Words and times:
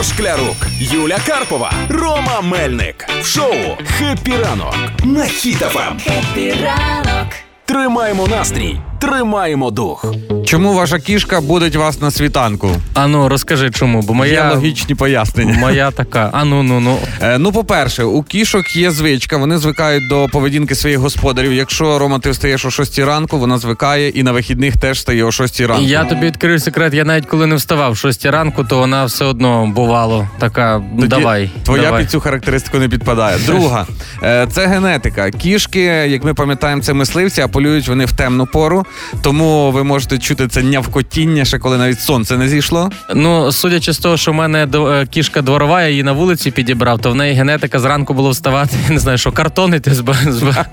Ігор 0.00 0.12
Шклярук, 0.14 0.56
Юля 0.80 1.18
Карпова, 1.26 1.72
Рома 1.88 2.40
Мельник. 2.40 3.06
В 3.20 3.26
шоу 3.26 3.54
«Happy 3.84 4.32
ранок» 4.36 4.74
на 5.04 5.22
Ем. 5.22 5.28
Хіт-ФМ. 5.28 6.64
ранок. 6.64 7.28
Тримаємо 7.64 8.26
настрій, 8.28 8.80
тримаємо 9.00 9.70
дух. 9.70 10.14
Чому 10.44 10.74
ваша 10.74 10.98
кішка 10.98 11.40
будить 11.40 11.76
вас 11.76 12.00
на 12.00 12.10
світанку? 12.10 12.70
Ану, 12.94 13.28
розкажи 13.28 13.70
чому, 13.70 14.02
бо 14.02 14.26
Є 14.26 14.50
логічні 14.54 14.94
пояснення. 14.94 15.58
моя 15.58 15.90
така. 15.90 16.30
Ану, 16.32 16.62
ну, 16.62 16.80
ну. 16.80 16.98
Е, 17.22 17.38
ну, 17.38 17.52
по-перше, 17.52 18.04
у 18.04 18.22
кішок 18.22 18.76
є 18.76 18.90
звичка, 18.90 19.36
вони 19.36 19.58
звикають 19.58 20.08
до 20.08 20.26
поведінки 20.32 20.74
своїх 20.74 20.98
господарів. 20.98 21.52
Якщо 21.52 21.98
Рома, 21.98 22.18
ти 22.18 22.30
встаєш 22.30 22.64
о 22.64 22.70
6 22.70 22.98
ранку, 22.98 23.38
вона 23.38 23.58
звикає 23.58 24.08
і 24.08 24.22
на 24.22 24.32
вихідних 24.32 24.76
теж 24.76 25.00
стає 25.00 25.24
о 25.24 25.32
6 25.32 25.60
ранку. 25.60 25.82
Я 25.82 26.04
тобі 26.04 26.26
відкрию 26.26 26.58
секрет, 26.58 26.94
я 26.94 27.04
навіть 27.04 27.26
коли 27.26 27.46
не 27.46 27.54
вставав 27.54 27.92
в 27.92 27.96
6 27.96 28.26
ранку, 28.26 28.64
то 28.64 28.78
вона 28.78 29.04
все 29.04 29.24
одно 29.24 29.66
бувало. 29.66 30.28
Така, 30.38 30.82
Тоді 30.96 31.08
давай. 31.08 31.50
Твоя 31.64 31.82
давай. 31.82 32.02
під 32.02 32.10
цю 32.10 32.20
характеристику 32.20 32.78
не 32.78 32.88
підпадає. 32.88 33.38
Друга 33.46 33.86
е, 34.22 34.46
це 34.52 34.66
генетика. 34.66 35.30
Кішки, 35.30 35.80
як 35.82 36.24
ми 36.24 36.34
пам'ятаємо, 36.34 36.82
це 36.82 36.92
мисливці, 36.92 37.40
а 37.40 37.48
полюють 37.48 37.88
вони 37.88 38.04
в 38.04 38.12
темну 38.12 38.46
пору. 38.46 38.84
Тому 39.22 39.70
ви 39.70 39.84
можете 39.84 40.18
чути 40.18 40.48
це 40.48 40.62
нявкотіння, 40.62 41.44
ще 41.44 41.58
коли 41.58 41.78
навіть 41.78 42.00
сонце 42.00 42.36
не 42.36 42.48
зійшло. 42.48 42.90
Ну, 43.14 43.52
судячи 43.52 43.92
з 43.92 43.98
того, 43.98 44.16
що 44.16 44.32
в 44.32 44.34
мене 44.34 44.68
е, 44.74 45.06
кішка 45.06 45.42
дворова, 45.42 45.82
я 45.82 45.88
її 45.88 46.02
на 46.02 46.12
вулиці 46.12 46.50
підібрав, 46.50 46.98
то 46.98 47.10
в 47.10 47.14
неї 47.14 47.34
генетика 47.34 47.78
зранку 47.80 48.14
було 48.14 48.30
вставати, 48.30 48.76
не 48.90 48.98
знаю, 48.98 49.18
що 49.18 49.32
картон 49.32 49.74
іти 49.74 49.90
зба- 49.90 50.30
зба- 50.32 50.64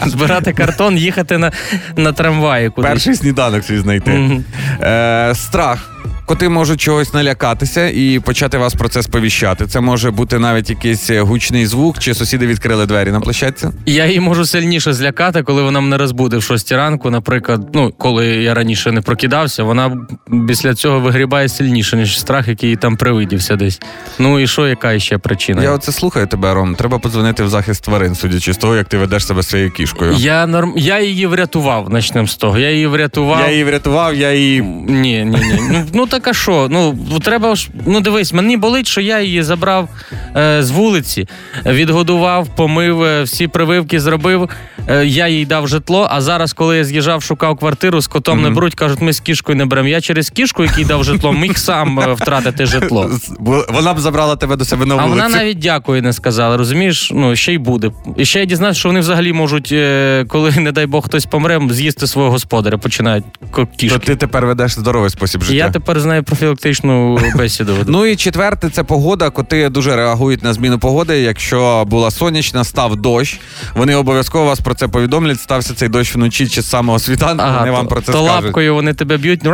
збирати 0.06 0.52
картон, 0.52 0.96
їхати 0.98 1.38
на, 1.38 1.52
на 1.96 2.12
трамваї. 2.12 2.70
Кудись. 2.70 2.90
Перший 2.90 3.14
сніданок 3.14 3.64
свій 3.64 3.78
знайти. 3.78 4.40
Е, 4.82 5.32
страх. 5.34 5.92
Коти 6.26 6.48
можуть 6.48 6.80
чогось 6.80 7.14
налякатися 7.14 7.88
і 7.88 8.20
почати 8.24 8.58
вас 8.58 8.74
про 8.74 8.88
це 8.88 9.02
сповіщати. 9.02 9.66
Це 9.66 9.80
може 9.80 10.10
бути 10.10 10.38
навіть 10.38 10.70
якийсь 10.70 11.10
гучний 11.10 11.66
звук, 11.66 11.98
чи 11.98 12.14
сусіди 12.14 12.46
відкрили 12.46 12.86
двері 12.86 13.10
на 13.10 13.20
площадці. 13.20 13.68
Я 13.86 14.06
її 14.06 14.20
можу 14.20 14.46
сильніше 14.46 14.92
злякати, 14.92 15.42
коли 15.42 15.62
вона 15.62 15.80
мене 15.80 15.96
розбуде 15.96 16.36
в 16.36 16.42
6 16.42 16.72
ранку. 16.72 17.10
Наприклад, 17.10 17.68
ну 17.74 17.92
коли 17.98 18.26
я 18.26 18.54
раніше 18.54 18.92
не 18.92 19.00
прокидався, 19.00 19.62
вона 19.62 20.06
після 20.48 20.74
цього 20.74 21.00
вигрібає 21.00 21.48
сильніше, 21.48 21.96
ніж 21.96 22.20
страх, 22.20 22.48
який 22.48 22.76
там 22.76 22.96
привидівся 22.96 23.56
десь. 23.56 23.80
Ну 24.18 24.40
і 24.40 24.46
що, 24.46 24.68
яка 24.68 24.98
ще 24.98 25.18
причина? 25.18 25.62
Я 25.62 25.72
оце 25.72 25.92
слухаю 25.92 26.26
тебе, 26.26 26.54
Ром. 26.54 26.74
Треба 26.74 26.98
подзвонити 26.98 27.44
в 27.44 27.48
захист 27.48 27.84
тварин, 27.84 28.14
судячи 28.14 28.52
з 28.52 28.56
того, 28.56 28.76
як 28.76 28.88
ти 28.88 28.98
ведеш 28.98 29.26
себе 29.26 29.42
своєю 29.42 29.70
кішкою. 29.70 30.12
Я 30.12 30.46
норм... 30.46 30.72
я 30.76 31.00
її 31.00 31.26
врятував, 31.26 31.90
начнемо 31.90 32.26
з 32.26 32.36
того. 32.36 32.58
Я 32.58 32.70
її 32.70 32.86
врятував. 32.86 33.40
Я 33.40 33.50
її 33.50 33.64
врятував, 33.64 34.14
я 34.14 34.32
її. 34.32 34.62
Ні, 34.62 35.24
ні, 35.24 35.24
ні. 35.24 35.60
Ну, 35.70 35.84
ну 35.92 36.06
так 36.16 36.28
а 36.28 36.34
що? 36.34 36.66
Ну 36.70 36.98
треба 37.24 37.54
ж. 37.54 37.68
Ну 37.86 38.00
дивись, 38.00 38.32
мені 38.32 38.56
болить, 38.56 38.86
що 38.86 39.00
я 39.00 39.20
її 39.20 39.42
забрав 39.42 39.88
е, 40.36 40.62
з 40.62 40.70
вулиці, 40.70 41.28
відгодував, 41.66 42.48
помив, 42.56 43.02
е, 43.02 43.22
всі 43.22 43.48
прививки 43.48 44.00
зробив. 44.00 44.48
Е, 44.88 45.06
я 45.06 45.28
їй 45.28 45.46
дав 45.46 45.68
житло. 45.68 46.08
А 46.10 46.20
зараз, 46.20 46.52
коли 46.52 46.76
я 46.76 46.84
з'їжджав, 46.84 47.22
шукав 47.22 47.56
квартиру, 47.56 48.00
з 48.00 48.06
котом 48.06 48.38
не 48.38 48.44
Мгм. 48.46 48.54
беруть, 48.54 48.74
кажуть, 48.74 49.00
ми 49.00 49.12
з 49.12 49.20
кішкою 49.20 49.58
не 49.58 49.64
беремо. 49.66 49.88
Я 49.88 50.00
через 50.00 50.30
кішку, 50.30 50.64
який 50.64 50.84
дав 50.84 51.04
житло, 51.04 51.32
міг 51.32 51.58
сам 51.58 52.00
е, 52.00 52.12
втратити 52.12 52.66
житло. 52.66 53.10
Вона 53.68 53.94
б 53.94 53.98
забрала 54.00 54.36
тебе 54.36 54.56
до 54.56 54.64
себе 54.64 54.86
на 54.86 54.96
А 54.96 55.06
вона 55.06 55.28
навіть 55.28 55.58
дякую 55.58 56.02
не 56.02 56.12
сказала, 56.12 56.56
розумієш? 56.56 57.10
Ну 57.14 57.36
ще 57.36 57.52
й 57.52 57.58
буде. 57.58 57.90
І 58.16 58.24
ще 58.24 58.40
я 58.40 58.44
дізнався, 58.44 58.80
що 58.80 58.88
вони 58.88 59.00
взагалі 59.00 59.32
можуть, 59.32 59.68
е, 59.72 60.24
коли, 60.28 60.50
не 60.50 60.72
дай 60.72 60.86
Бог, 60.86 61.04
хтось 61.04 61.26
помре, 61.26 61.60
з'їсти 61.70 62.06
свого 62.06 62.30
господаря, 62.30 62.78
починають 62.78 63.24
ко- 63.56 63.88
То 63.88 63.98
ти 63.98 64.16
тепер 64.16 64.46
ведеш 64.46 64.72
здоровий 64.72 65.10
спосіб 65.10 65.42
життя. 65.42 65.54
Я 65.54 65.70
тепер 65.70 66.00
знаю 66.00 66.22
профілактичну 66.22 67.18
бесіду. 67.36 67.72
Ну 67.86 68.06
і 68.06 68.16
четверте, 68.16 68.70
це 68.70 68.82
погода. 68.82 69.30
Коти 69.30 69.68
дуже 69.68 69.96
реагують 69.96 70.42
на 70.42 70.52
зміну 70.52 70.78
погоди. 70.78 71.20
Якщо 71.20 71.84
була 71.86 72.10
сонячна, 72.10 72.64
став 72.64 72.96
дощ. 72.96 73.40
Вони 73.74 73.94
обов'язково 73.94 74.44
вас 74.44 74.60
про 74.60 74.74
це 74.74 74.88
повідомлять. 74.88 75.40
Стався 75.40 75.74
цей 75.74 75.88
дощ 75.88 76.14
вночі 76.14 76.48
чи 76.48 76.62
з 76.62 76.68
самого 76.70 76.98
світанку. 76.98 77.44
вони 77.58 77.70
вам 77.70 77.86
про 77.86 78.00
це 78.00 78.12
то 78.12 78.24
скажуть. 78.24 78.44
лапкою 78.44 78.74
вони 78.74 78.94
тебе 78.94 79.16
б'ють. 79.16 79.44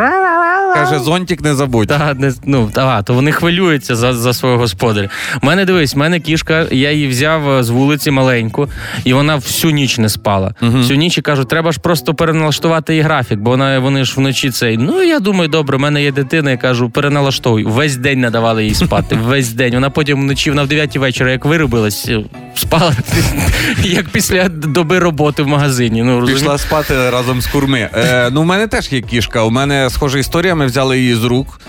Каже, 0.74 0.98
зонтик 0.98 1.40
не 1.40 1.54
забудь. 1.54 1.88
Та, 1.88 2.14
не, 2.14 2.32
ну, 2.44 2.70
та, 2.74 3.02
то 3.02 3.14
вони 3.14 3.32
хвилюються 3.32 3.96
за, 3.96 4.12
за 4.12 4.32
свого 4.32 4.58
господаря. 4.58 5.08
У 5.42 5.46
мене 5.46 5.64
дивись, 5.64 5.94
в 5.94 5.98
мене 5.98 6.20
кішка, 6.20 6.66
я 6.70 6.92
її 6.92 7.08
взяв 7.08 7.50
е, 7.50 7.62
з 7.62 7.70
вулиці 7.70 8.10
маленьку, 8.10 8.68
і 9.04 9.12
вона 9.12 9.36
всю 9.36 9.72
ніч 9.72 9.98
не 9.98 10.08
спала. 10.08 10.54
Всю 10.60 10.98
ніч 10.98 11.18
і 11.18 11.22
кажу, 11.22 11.44
треба 11.44 11.72
ж 11.72 11.80
просто 11.80 12.14
переналаштувати 12.14 12.92
її 12.92 13.02
графік, 13.02 13.38
бо 13.38 13.50
вона 13.50 13.78
вони 13.78 14.04
ж 14.04 14.14
вночі 14.16 14.50
цей. 14.50 14.78
Ну 14.78 15.02
я 15.02 15.18
думаю, 15.18 15.48
добре, 15.48 15.76
в 15.76 15.80
мене 15.80 16.02
є 16.02 16.12
дитина, 16.12 16.50
я 16.50 16.56
кажу, 16.56 16.90
переналаштовуй. 16.90 17.64
Весь 17.64 17.96
день 17.96 18.20
не 18.20 18.30
давали 18.30 18.64
їй 18.64 18.74
спати. 18.74 19.18
Весь 19.24 19.52
день. 19.52 19.74
Вона 19.74 19.90
потім 19.90 20.20
вночі, 20.20 20.50
вона 20.50 20.62
в 20.62 20.68
9 20.68 20.96
вечора, 20.96 21.30
як 21.30 21.44
виробилась, 21.44 22.08
е, 22.08 22.24
спала 22.54 22.96
як 23.84 24.08
після 24.08 24.48
доби 24.48 24.98
роботи 24.98 25.42
в 25.42 25.48
магазині. 25.48 26.02
Ну, 26.02 26.20
розумі? 26.20 26.38
Пішла 26.38 26.58
спати 26.58 27.10
разом 27.10 27.40
з 27.40 27.46
курми. 27.46 27.88
Е, 27.94 28.30
ну, 28.32 28.40
у 28.40 28.44
мене 28.44 28.66
теж 28.66 28.92
є 28.92 29.00
кішка. 29.00 29.42
У 29.42 29.50
мене 29.50 29.90
схожа 29.90 30.18
історія. 30.18 30.54
Ми 30.54 30.66
взяли 30.66 30.98
її 30.98 31.14
з 31.14 31.24
рук, 31.24 31.60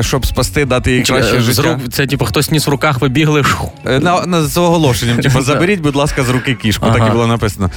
щоб 0.00 0.26
спасти, 0.26 0.64
дати 0.64 0.92
їй 0.92 1.02
краще 1.02 1.36
Е, 1.36 1.40
з 1.40 1.44
життя. 1.44 1.62
рук, 1.62 1.92
це 1.92 2.06
типу 2.06 2.24
хтось 2.24 2.50
ніс 2.50 2.66
в 2.66 2.70
руках, 2.70 3.00
ви 3.00 3.08
бігли. 3.08 3.42
Е, 3.86 4.00
На, 4.00 4.26
на, 4.26 4.42
з 4.42 4.56
оголошенням, 4.56 5.18
типу, 5.18 5.40
заберіть, 5.42 5.80
будь 5.80 5.96
ласка, 5.96 6.22
з 6.24 6.28
руки 6.28 6.54
кішку, 6.54 6.86
так 6.86 7.08
і 7.08 7.10
було 7.10 7.26
написано. 7.26 7.70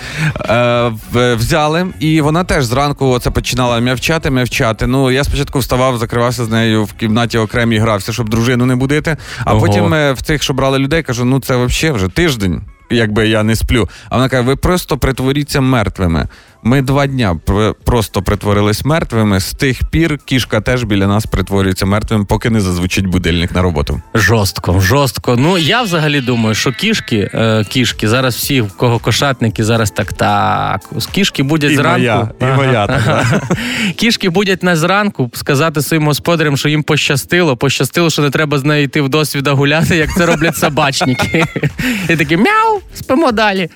Е, 0.49 0.91
взяли, 1.35 1.85
і 1.99 2.21
вона 2.21 2.43
теж 2.43 2.65
зранку 2.65 3.19
це 3.19 3.29
починала 3.31 3.79
м'явчати, 3.79 4.29
м'явчати. 4.29 4.87
Ну, 4.87 5.11
я 5.11 5.23
спочатку 5.23 5.59
вставав, 5.59 5.97
закривався 5.97 6.45
з 6.45 6.49
нею 6.49 6.83
в 6.83 6.93
кімнаті 6.93 7.37
окремій 7.37 7.77
грався, 7.77 8.13
щоб 8.13 8.29
дружину 8.29 8.65
не 8.65 8.75
будити. 8.75 9.17
А 9.45 9.53
Ого. 9.53 9.65
потім 9.65 9.93
е, 9.93 10.13
в 10.13 10.21
цих, 10.21 10.43
що 10.43 10.53
брали 10.53 10.79
людей, 10.79 11.03
кажу, 11.03 11.25
ну 11.25 11.39
це 11.39 11.65
взагалі 11.65 11.95
вже 11.95 12.07
тиждень. 12.07 12.61
Якби 12.89 13.27
я 13.27 13.43
не 13.43 13.55
сплю. 13.55 13.89
А 14.09 14.15
вона 14.15 14.29
каже: 14.29 14.43
ви 14.43 14.55
просто 14.55 14.97
притворіться 14.97 15.61
мертвими. 15.61 16.27
Ми 16.63 16.81
два 16.81 17.07
дня 17.07 17.39
просто 17.85 18.21
притворились 18.21 18.85
мертвими. 18.85 19.39
З 19.39 19.53
тих 19.53 19.83
пір 19.91 20.19
кішка 20.25 20.61
теж 20.61 20.83
біля 20.83 21.07
нас 21.07 21.25
притворюється 21.25 21.85
мертвим, 21.85 22.25
поки 22.25 22.49
не 22.49 22.61
зазвучить 22.61 23.05
будильник 23.05 23.51
на 23.55 23.61
роботу. 23.61 24.01
Жорстко, 24.13 24.79
жорстко. 24.79 25.35
Ну 25.37 25.57
я 25.57 25.81
взагалі 25.81 26.21
думаю, 26.21 26.55
що 26.55 26.71
кішки, 26.71 27.29
е, 27.33 27.63
кішки, 27.69 28.07
зараз 28.07 28.35
всі, 28.35 28.61
в 28.61 28.71
кого 28.77 28.99
кошатники, 28.99 29.63
зараз 29.63 29.91
так 29.91 30.13
так. 30.13 30.81
Кішки 31.11 31.43
будуть 31.43 31.71
І 31.71 31.75
зранку. 31.75 31.99
моя, 31.99 32.29
і 32.41 32.45
моя 32.45 32.87
так, 32.87 33.41
Кішки 33.95 34.29
будуть 34.29 34.63
на 34.63 34.75
зранку 34.75 35.31
сказати 35.33 35.81
своїм 35.81 36.05
господарям, 36.05 36.57
що 36.57 36.69
їм 36.69 36.83
пощастило. 36.83 37.57
Пощастило, 37.57 38.09
що 38.09 38.21
не 38.21 38.29
треба 38.29 38.59
з 38.59 38.63
нею 38.63 38.83
йти 38.83 39.01
в 39.01 39.09
досвіда 39.09 39.51
гуляти, 39.51 39.95
як 39.95 40.09
це 40.17 40.25
роблять 40.25 40.55
собачники. 40.57 41.45
І 42.09 42.15
такі 42.15 42.37
мяу, 42.37 42.81
спимо 42.93 43.31
далі. 43.31 43.69